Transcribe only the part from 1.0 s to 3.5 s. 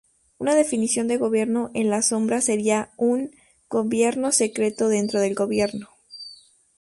de gobierno en la sombra sería un